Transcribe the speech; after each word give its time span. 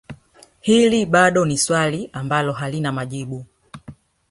Hili 0.59 1.05
bado 1.05 1.45
ni 1.45 1.57
swali 1.57 2.09
ambalo 2.13 2.53
halina 2.53 2.91
majibu 2.91 3.45